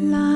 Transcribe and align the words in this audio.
you. 0.00 0.28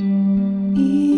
Mm 0.00 0.74
-hmm. 0.76 1.09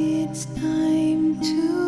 It's 0.00 0.44
time 0.44 1.40
to 1.40 1.87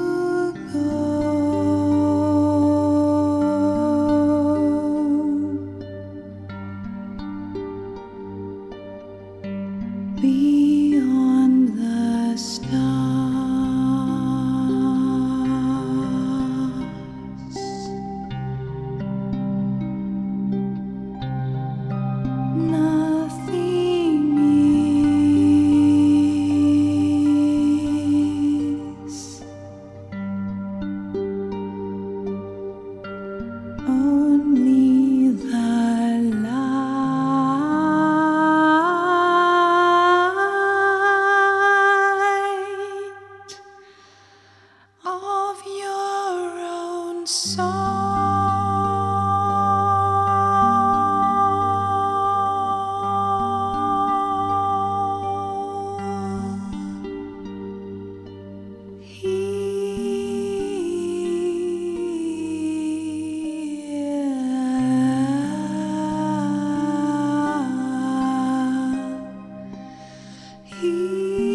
peace. 70.81 71.50